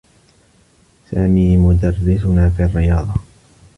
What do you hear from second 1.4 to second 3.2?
مدرّسنا في الرّياضة.